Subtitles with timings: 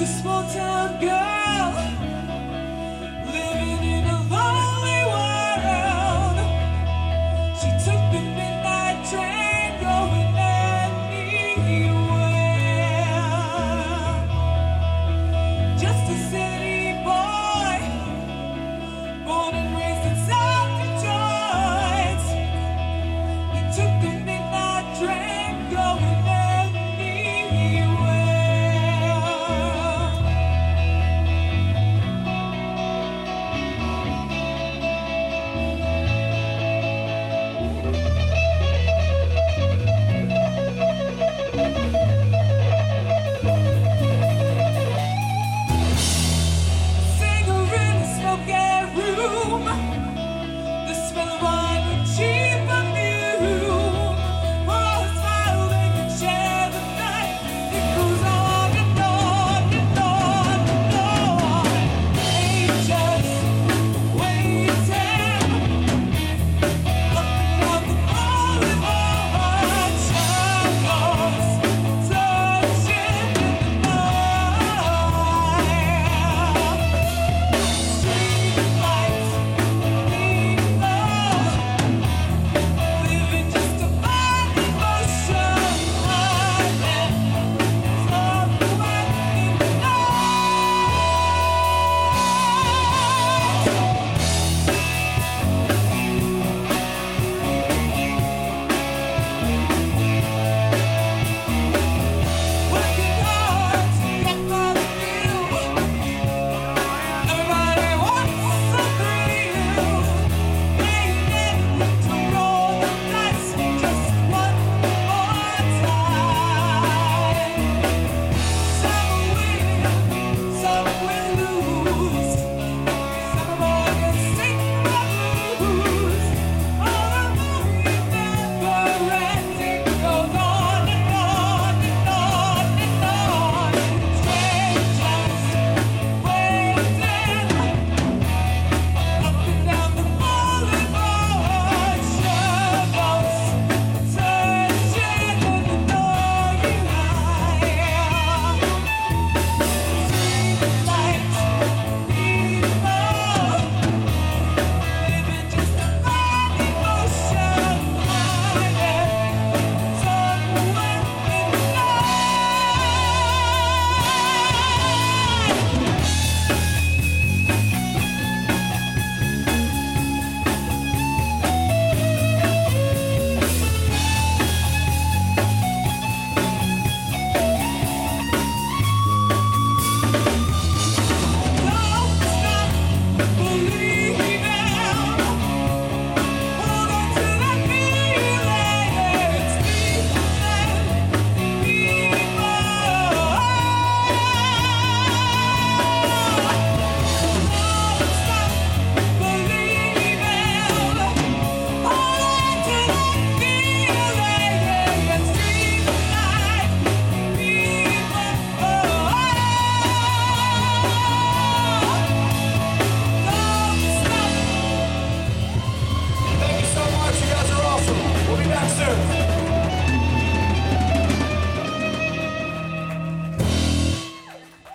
[0.00, 1.59] a small town girl.